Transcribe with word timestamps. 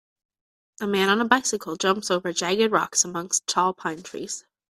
A 0.81 0.87
man 0.87 1.09
on 1.09 1.21
a 1.21 1.25
bicycle 1.25 1.75
jumps 1.75 2.09
over 2.09 2.33
jagged 2.33 2.71
rocks 2.71 3.05
amongst 3.05 3.45
tall 3.45 3.71
pine 3.75 4.01
trees. 4.01 4.45